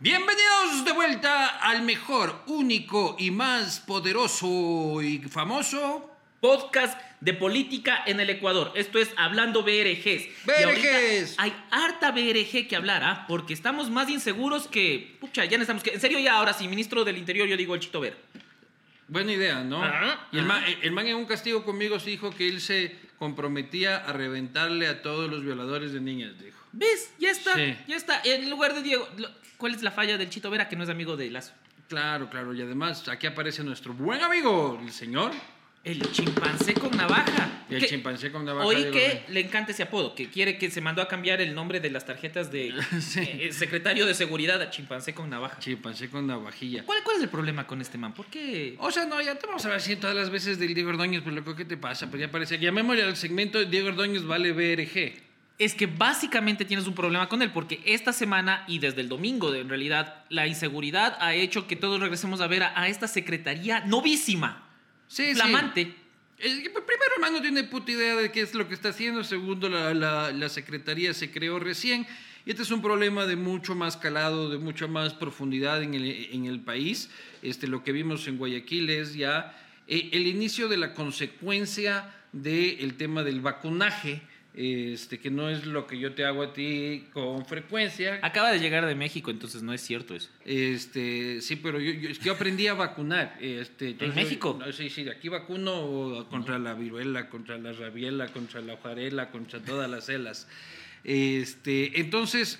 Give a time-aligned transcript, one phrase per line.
[0.00, 6.08] Bienvenidos de vuelta al mejor, único y más poderoso y famoso
[6.40, 8.70] podcast de política en el Ecuador.
[8.76, 10.28] Esto es Hablando BRGs.
[10.44, 11.34] BRGs.
[11.38, 13.24] Hay harta BRG que hablar, ¿ah?
[13.26, 15.16] Porque estamos más inseguros que...
[15.18, 15.94] Pucha, ya necesitamos que...
[15.94, 18.14] En serio, ya ahora sí, ministro del Interior, yo digo el Chito Vera.
[19.08, 19.82] Buena idea, ¿no?
[19.82, 20.72] Ajá, y el man, ajá.
[20.80, 25.02] el man en un castigo conmigo se dijo que él se comprometía a reventarle a
[25.02, 26.57] todos los violadores de niñas, dijo.
[26.72, 27.12] ¿Ves?
[27.18, 27.76] Ya está, Sí.
[27.86, 28.20] ya está.
[28.24, 29.08] En lugar de Diego...
[29.56, 31.52] ¿Cuál es la falla del Chito Vera que no es amigo de Lazo?
[31.88, 35.32] Claro, claro, y además aquí aparece nuestro buen amigo, el señor,
[35.82, 37.64] El chimpancé con navaja.
[37.70, 38.66] el Que- chimpancé con navaja.
[38.66, 41.80] Oí que le encanta ese apodo, que quiere que se mandó a cambiar el nombre
[41.80, 43.20] de las tarjetas de Sí.
[43.20, 45.58] eh, secretario de seguridad a chimpancé con navaja.
[45.58, 46.84] Chimpancé con navajilla.
[46.84, 48.12] ¿Cuál, ¿Cuál es el problema con este man?
[48.14, 48.76] ¿Por qué?
[48.78, 51.22] O sea, no, ya te vamos a ver si todas las veces del Diego Ordóñez,
[51.22, 52.08] pues loco, ¿qué te pasa?
[52.10, 55.27] Pues ya parece, llamémosle al segmento Diego Ordóñez vale BRG.
[55.58, 59.50] Es que básicamente tienes un problema con él, porque esta semana y desde el domingo,
[59.50, 63.08] de- en realidad, la inseguridad ha hecho que todos regresemos a ver a, a esta
[63.08, 64.64] secretaría novísima,
[65.08, 65.34] Sí, sí.
[65.34, 65.94] flamante.
[66.36, 69.24] Que, pues, primero, hermano, no tiene puta idea de qué es lo que está haciendo.
[69.24, 72.06] Segundo, la, la, la secretaría se creó recién.
[72.46, 76.28] Y este es un problema de mucho más calado, de mucha más profundidad en el,
[76.30, 77.10] en el país.
[77.42, 82.94] Este, lo que vimos en Guayaquil es ya eh, el inicio de la consecuencia del
[82.94, 84.22] tema del vacunaje,
[84.60, 88.18] este, que no es lo que yo te hago a ti con frecuencia.
[88.22, 90.30] Acaba de llegar de México, entonces no es cierto eso.
[90.44, 93.36] Este, sí, pero yo, yo- es que yo aprendí a vacunar.
[93.40, 94.56] Este, entonces, México?
[94.58, 99.60] no, Sí, sí, aquí vacuno contra la viruela, contra la rabiela, contra la hojarela, contra
[99.60, 100.48] todas las celas.
[101.04, 102.58] Este, entonces,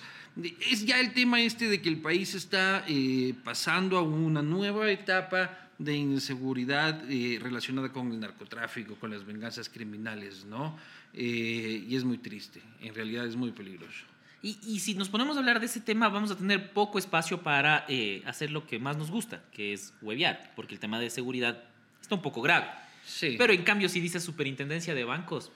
[0.71, 4.89] es ya el tema este de que el país está eh, pasando a una nueva
[4.89, 10.77] etapa de inseguridad eh, relacionada con el narcotráfico, con las venganzas criminales, ¿no?
[11.13, 14.05] Eh, y es muy triste, en realidad es muy peligroso.
[14.41, 17.41] Y, y si nos ponemos a hablar de ese tema, vamos a tener poco espacio
[17.41, 21.09] para eh, hacer lo que más nos gusta, que es huevear, porque el tema de
[21.09, 21.63] seguridad
[22.01, 22.67] está un poco grave.
[23.05, 23.35] Sí.
[23.37, 25.51] Pero en cambio, si dice superintendencia de bancos,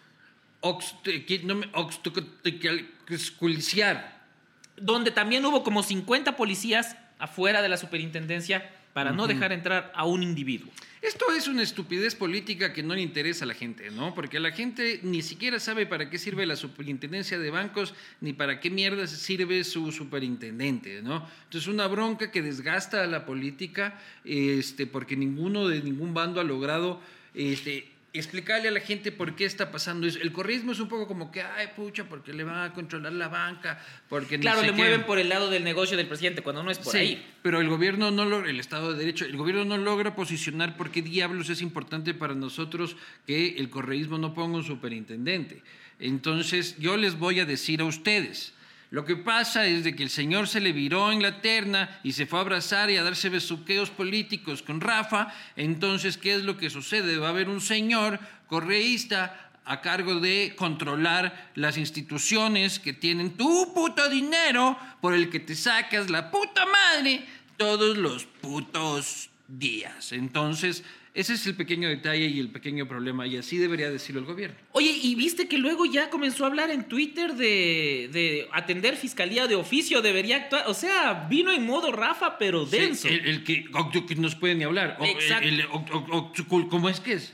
[4.77, 10.05] donde también hubo como 50 policías afuera de la superintendencia para no dejar entrar a
[10.05, 10.69] un individuo.
[11.01, 14.13] Esto es una estupidez política que no le interesa a la gente, ¿no?
[14.13, 18.59] Porque la gente ni siquiera sabe para qué sirve la superintendencia de bancos ni para
[18.59, 21.27] qué mierda sirve su superintendente, ¿no?
[21.45, 26.43] Entonces una bronca que desgasta a la política, este, porque ninguno de ningún bando ha
[26.43, 27.01] logrado,
[27.33, 30.19] este, explicarle a la gente por qué está pasando eso.
[30.21, 33.27] El correísmo es un poco como que, ay, pucha, porque le van a controlar la
[33.27, 34.77] banca, porque no Claro, sé le qué".
[34.77, 37.25] mueven por el lado del negocio del presidente cuando no es por Sí, ahí.
[37.41, 40.91] pero el gobierno no logra, el Estado de Derecho, el gobierno no logra posicionar por
[40.91, 45.63] qué diablos es importante para nosotros que el correísmo no ponga un superintendente.
[45.99, 48.53] Entonces, yo les voy a decir a ustedes,
[48.93, 52.11] lo que pasa es de que el señor se le viró en la terna y
[52.11, 55.33] se fue a abrazar y a darse besuqueos políticos con Rafa.
[55.55, 57.17] Entonces, ¿qué es lo que sucede?
[57.17, 63.73] Va a haber un señor correísta a cargo de controlar las instituciones que tienen tu
[63.73, 67.25] puto dinero por el que te sacas la puta madre
[67.57, 70.11] todos los putos días.
[70.11, 70.83] Entonces,
[71.13, 74.55] ese es el pequeño detalle y el pequeño problema, y así debería decirlo el gobierno.
[74.71, 79.45] Oye, y viste que luego ya comenzó a hablar en Twitter de, de atender fiscalía
[79.47, 80.63] de oficio, debería actuar.
[80.67, 83.07] O sea, vino en modo Rafa, pero Sí, denso.
[83.07, 83.65] el, el que,
[84.07, 84.97] que no se puede ni hablar.
[85.01, 85.47] Exacto.
[85.47, 87.33] el- el- ¿Cómo es que es?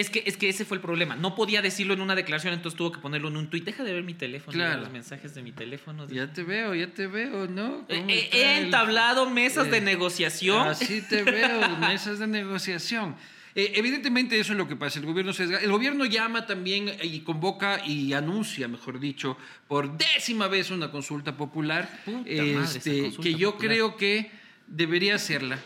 [0.00, 1.14] Es que, es que ese fue el problema.
[1.14, 3.64] No podía decirlo en una declaración, entonces tuvo que ponerlo en un tuit.
[3.64, 4.80] Deja de ver mi teléfono, Claro.
[4.80, 6.08] los mensajes de mi teléfono.
[6.08, 7.84] Ya te veo, ya te veo, ¿no?
[7.88, 10.66] Eh, ¿Cómo eh, He el- entablado mesas de eh, negociación.
[10.68, 13.14] Así te veo, mesas de negociación.
[13.54, 15.00] Evidentemente eso es lo que pasa.
[15.00, 19.36] El gobierno, se el gobierno llama también y convoca y anuncia, mejor dicho,
[19.68, 23.70] por décima vez una consulta popular, Puta madre, esa este, consulta que yo popular.
[23.74, 24.30] creo que
[24.66, 25.58] debería hacerla.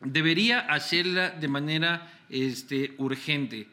[0.00, 3.68] Debería hacerla de manera este, urgente,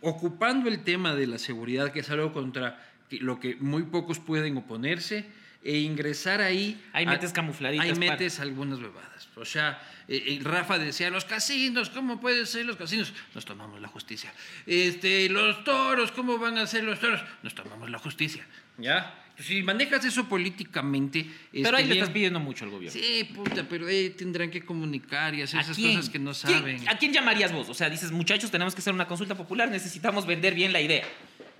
[0.00, 4.56] ocupando el tema de la seguridad, que es algo contra lo que muy pocos pueden
[4.56, 5.26] oponerse,
[5.66, 6.80] e ingresar ahí.
[6.92, 9.28] Ahí metes camufladitas Ahí metes algunas bebadas.
[9.34, 13.12] O sea, eh, eh, Rafa decía, los casinos, ¿cómo pueden ser los casinos?
[13.34, 14.32] Nos tomamos la justicia.
[14.64, 17.20] Este, los toros, ¿cómo van a ser los toros?
[17.42, 18.46] Nos tomamos la justicia.
[18.78, 19.14] ¿Ya?
[19.38, 21.26] Si manejas eso políticamente...
[21.52, 22.98] pero este, ahí le bien- estás pidiendo mucho al gobierno.
[22.98, 25.96] Sí, puta, pero eh, tendrán que comunicar y hacer ¿A esas quién?
[25.96, 26.88] cosas que no ¿Quién- saben.
[26.88, 27.68] ¿A quién llamarías vos?
[27.68, 31.04] O sea, dices, muchachos, tenemos que hacer una consulta popular, necesitamos vender bien la idea.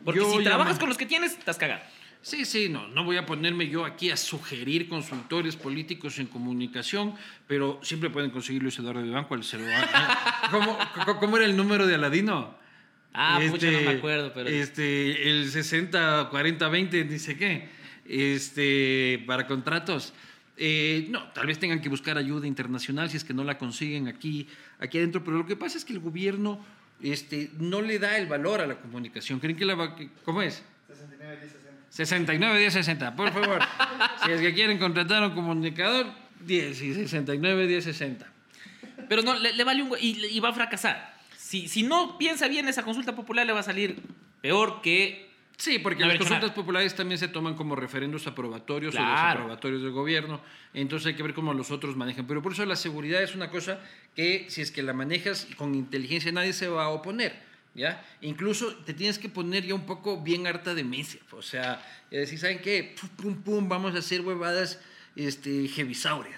[0.05, 1.83] Porque Yo si trabajas llamo- con los que tienes, estás cagado.
[2.23, 7.15] Sí, sí, no, no voy a ponerme yo aquí a sugerir consultores políticos en comunicación,
[7.47, 9.01] pero siempre pueden conseguir Luis Eduardo
[9.43, 12.57] se lo va- ¿Cómo, cómo- cómo era el número de Aladino?
[13.19, 14.51] Ah, pucha, no Este, me acuerdo, pero.
[14.51, 17.67] Este, el 60, 40, 20, dice qué.
[18.05, 20.13] Este, para contratos.
[20.59, 24.09] Eh, no, tal vez tengan que buscar ayuda internacional si es que no la consiguen
[24.09, 24.49] aquí,
[24.79, 26.65] aquí adentro, pero lo que pasa es que el gobierno
[27.03, 29.41] este, no le da el valor a la comunicación.
[29.41, 30.63] ¿Creen que la va, ¿Cómo es?
[30.87, 31.71] 69 10 60.
[31.89, 33.61] 69 10 60, por favor.
[34.25, 36.07] si es que quieren contratar a un comunicador,
[36.45, 38.27] 10 y 69 10 60.
[39.09, 39.93] Pero no, le, vale un...
[40.01, 41.16] Y, y va a fracasar.
[41.47, 44.03] Si, si no piensa bien esa consulta popular, le va a salir
[44.43, 49.81] peor que Sí, porque las consultas populares también se toman como referendos aprobatorios o desaprobatorios
[49.81, 50.41] del gobierno,
[50.75, 52.27] entonces hay que ver cómo los otros manejan.
[52.27, 53.81] Pero por eso la seguridad es una cosa
[54.17, 57.47] que si es que la manejas con inteligencia nadie se va a oponer.
[57.75, 58.05] ¿Ya?
[58.23, 61.21] Incluso te tienes que poner ya un poco bien harta de demencia.
[61.31, 62.95] O sea, decir, ¿saben qué?
[62.99, 64.81] Pum, pum, pum, vamos a hacer huevadas
[65.15, 65.69] este.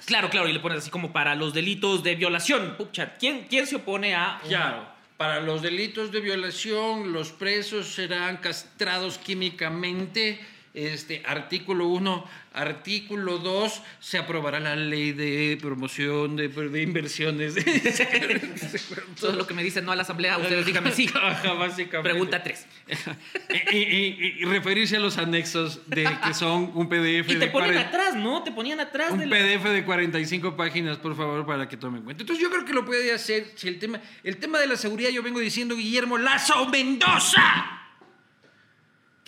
[0.04, 2.74] Claro, claro, y le pones así como para los delitos de violación.
[2.76, 4.40] Pucha, ¿quién, quién se opone a...?
[4.46, 4.97] Claro.
[5.18, 10.38] Para los delitos de violación, los presos serán castrados químicamente.
[10.78, 17.56] Este, artículo 1, artículo 2, se aprobará la ley de promoción de, de inversiones.
[19.20, 21.08] Todo lo que me dicen no a la asamblea, ustedes díganme sí.
[21.58, 22.10] básicamente.
[22.10, 22.66] Pregunta 3.
[23.72, 28.44] y, referirse a los anexos de que son un PDF y te ponen atrás, ¿no?
[28.44, 29.10] Te ponían atrás.
[29.10, 32.22] Un PDF de 45 páginas, por favor, para que tomen cuenta.
[32.22, 35.10] Entonces yo creo que lo puede hacer si el tema, el tema de la seguridad,
[35.10, 37.77] yo vengo diciendo, Guillermo Lazo Mendoza,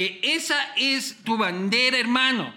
[0.01, 2.55] que esa es tu bandera, hermano.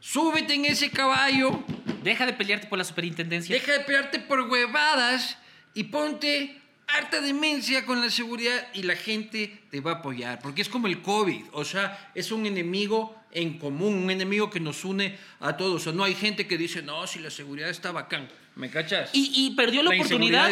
[0.00, 1.62] Súbete en ese caballo.
[2.02, 3.54] Deja de pelearte por la superintendencia.
[3.54, 5.38] Deja de pelearte por huevadas
[5.74, 10.62] y ponte harta demencia con la seguridad y la gente te va a apoyar, porque
[10.62, 14.84] es como el COVID, o sea, es un enemigo en común, un enemigo que nos
[14.84, 15.82] une a todos.
[15.82, 18.28] O sea, no hay gente que dice, no, si la seguridad está bacán.
[18.56, 19.10] ¿Me cachas?
[19.12, 20.50] Y, perdió la, oportunidad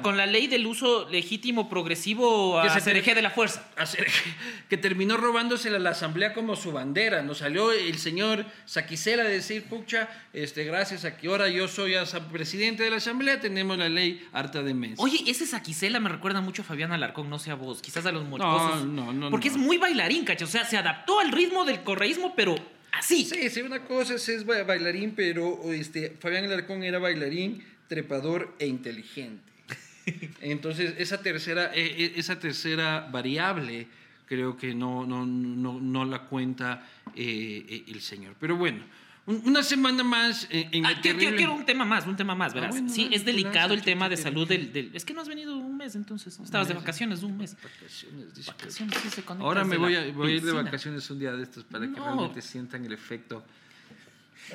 [0.00, 3.62] con la ley del uso legítimo progresivo a CRG de la fuerza.
[4.70, 7.20] que terminó robándosela a la asamblea como su bandera.
[7.20, 11.92] Nos salió el señor Saquicela de decir, pucha, este, gracias a que ahora yo soy
[12.32, 14.94] presidente de la asamblea, tenemos la ley harta de mes.
[14.96, 18.12] Oye, ese Saquicela me recuerda mucho a Fabián Alarcón, no sé a vos, quizás a
[18.12, 18.86] los moricosos.
[18.86, 19.30] No, no, no.
[19.30, 20.48] Porque es muy bailarín, ¿cachas?
[20.48, 22.54] O sea, se adaptó al ritmo del correísmo, pero
[22.92, 23.24] así.
[23.24, 29.52] Sí, sí, una cosa es, bailarín, pero este, Fabián Alarcón era bailarín, trepador e inteligente.
[30.40, 33.86] Entonces, esa tercera, e, e, esa tercera variable
[34.26, 38.34] creo que no, no, no, no la cuenta eh, eh, el señor.
[38.40, 38.82] Pero bueno,
[39.26, 42.74] una semana más en, ah, quiero, un tema más, un tema más, verás.
[42.76, 45.76] Ah, sí, es delicado el tema de salud del, Es que no has venido un
[45.76, 46.38] mes, entonces.
[46.40, 47.56] Estabas de vacaciones un mes.
[47.62, 51.42] Vacaciones, vacaciones sí, Ahora me voy, a, voy a, ir de vacaciones un día de
[51.42, 53.44] estos para que realmente sientan el efecto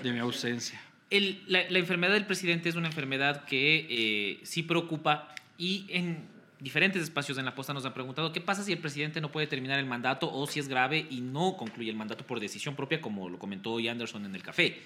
[0.03, 0.81] de mi ausencia.
[1.09, 6.36] El, la, la, enfermedad del presidente es una enfermedad que eh, sí preocupa y en
[6.59, 9.47] diferentes espacios en la posta nos han preguntado qué pasa si el presidente no puede
[9.47, 13.01] terminar el mandato o si es grave y no concluye el mandato por decisión propia,
[13.01, 14.81] como lo comentó hoy Anderson en el café.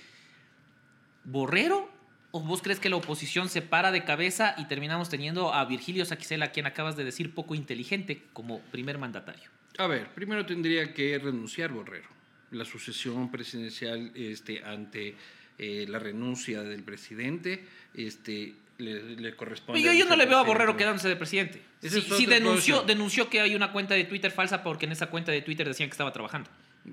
[1.23, 1.89] ¿Borrero?
[2.31, 6.05] ¿O vos crees que la oposición se para de cabeza y terminamos teniendo a Virgilio
[6.05, 9.49] Saquicela, quien acabas de decir poco inteligente, como primer mandatario?
[9.77, 12.07] A ver, primero tendría que renunciar Borrero.
[12.51, 15.15] La sucesión presidencial este, ante
[15.57, 19.81] eh, la renuncia del presidente este, le, corresponde.
[19.81, 21.61] yo, no le veo a Borrero quedándose de presidente.
[21.81, 25.41] Si, denunció, denunció que hay una cuenta de Twitter falsa porque en esa cuenta de
[25.41, 26.49] Twitter decían que estaba trabajando.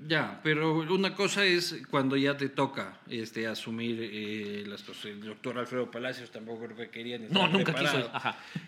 [0.07, 5.05] Ya, pero una cosa es cuando ya te toca este, asumir eh, las cosas.
[5.05, 7.17] El doctor Alfredo Palacios tampoco creo que quería.
[7.17, 8.11] No, nunca quiso.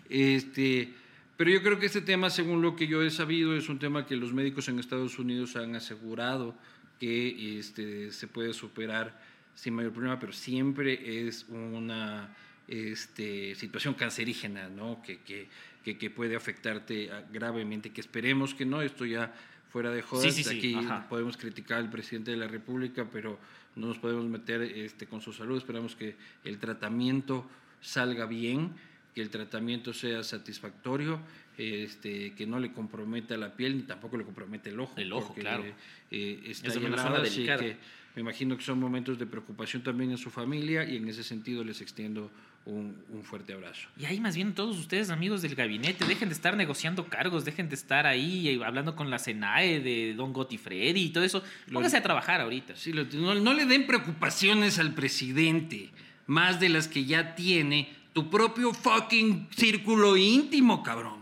[0.08, 0.92] Este,
[1.36, 4.04] pero yo creo que este tema, según lo que yo he sabido, es un tema
[4.04, 6.56] que los médicos en Estados Unidos han asegurado
[6.98, 9.20] que este, se puede superar
[9.54, 12.34] sin mayor problema, pero siempre es una
[12.72, 15.02] este, situación cancerígena, ¿no?
[15.02, 19.34] Que, que, que, puede afectarte gravemente, que esperemos que no, esto ya
[19.70, 20.76] fuera de jodas, aquí
[21.10, 23.38] podemos criticar al presidente de la República, pero
[23.76, 27.46] no nos podemos meter este, con su salud, esperamos que el tratamiento
[27.82, 28.72] salga bien,
[29.14, 31.20] que el tratamiento sea satisfactorio,
[31.58, 34.94] este, que no le comprometa la piel ni tampoco le compromete el ojo.
[34.96, 35.64] El ojo, claro.
[36.10, 37.76] Eh, está es así que
[38.14, 41.64] me imagino que son momentos de preocupación también en su familia y en ese sentido
[41.64, 42.30] les extiendo
[42.64, 42.94] un,
[43.24, 43.88] fuerte abrazo.
[43.98, 47.68] Y ahí más bien todos ustedes, amigos del gabinete, dejen de estar negociando cargos, dejen
[47.68, 51.42] de estar ahí hablando con la SENAE de Don Gotti Freddy y todo eso.
[51.72, 52.76] Póngase a trabajar ahorita.
[52.76, 55.90] Sí, no, no le den preocupaciones al presidente,
[56.26, 61.21] más de las que ya tiene tu propio fucking círculo íntimo, cabrón.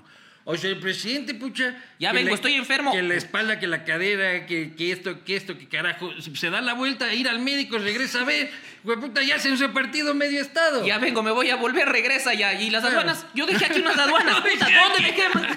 [0.50, 1.76] O sea, el presidente, pucha.
[2.00, 2.90] Ya vengo, estoy enfermo.
[2.90, 6.10] Que la espalda, que la cadera, que, que, esto, que esto, que carajo.
[6.34, 8.50] Se da la vuelta ir al médico, regresa a ver.
[8.82, 10.84] Güey, puta, ya se han partido medio estado.
[10.84, 12.54] Ya vengo, me voy a volver, regresa ya.
[12.54, 15.56] Y las aduanas, yo dejé aquí unas aduanas, puta, ¿dónde me queman?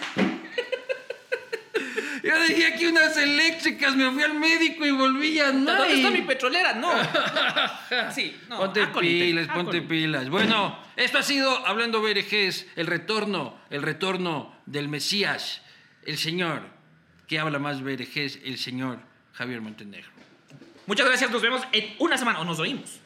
[2.33, 5.75] Yo dejé aquí unas eléctricas, me fui al médico y volví a no.
[5.75, 6.73] ¿Dónde está mi petrolera?
[6.73, 6.91] No.
[8.11, 8.57] Sí, no.
[8.57, 10.29] Ponte pilas, ponte pilas.
[10.29, 15.61] Bueno, esto ha sido Hablando BRGs, el retorno, el retorno del Mesías,
[16.05, 16.63] el señor
[17.27, 18.99] que habla más BRGs, el señor
[19.33, 20.09] Javier Montenegro.
[20.85, 22.99] Muchas gracias, nos vemos en una semana o nos oímos.